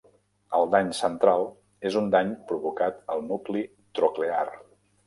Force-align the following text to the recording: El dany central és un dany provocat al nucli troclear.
El 0.59 0.63
dany 0.75 0.89
central 0.99 1.45
és 1.91 1.99
un 2.01 2.09
dany 2.17 2.35
provocat 2.53 2.99
al 3.17 3.25
nucli 3.31 3.67
troclear. 4.01 4.47